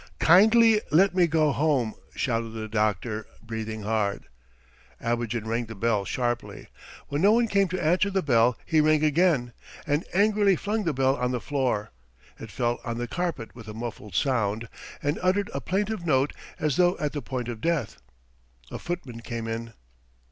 "Kindly 0.17 0.81
let 0.89 1.13
me 1.13 1.27
go 1.27 1.51
home!" 1.51 1.93
shouted 2.15 2.53
the 2.53 2.67
doctor, 2.67 3.27
breathing 3.43 3.83
hard. 3.83 4.25
Abogin 4.99 5.45
rang 5.45 5.67
the 5.67 5.75
bell 5.75 6.05
sharply. 6.05 6.69
When 7.09 7.21
no 7.21 7.33
one 7.33 7.47
came 7.47 7.67
to 7.67 7.79
answer 7.79 8.09
the 8.09 8.23
bell 8.23 8.57
he 8.65 8.81
rang 8.81 9.03
again 9.03 9.53
and 9.85 10.03
angrily 10.11 10.55
flung 10.55 10.85
the 10.85 10.91
bell 10.93 11.15
on 11.17 11.29
the 11.29 11.39
floor; 11.39 11.91
it 12.39 12.49
fell 12.49 12.79
on 12.83 12.97
the 12.97 13.07
carpet 13.07 13.53
with 13.53 13.67
a 13.67 13.75
muffled 13.75 14.15
sound, 14.15 14.67
and 15.03 15.19
uttered 15.21 15.51
a 15.53 15.61
plaintive 15.61 16.03
note 16.03 16.33
as 16.59 16.77
though 16.77 16.97
at 16.97 17.11
the 17.11 17.21
point 17.21 17.47
of 17.47 17.61
death. 17.61 18.01
A 18.71 18.79
footman 18.79 19.19
came 19.19 19.47
in. 19.47 19.73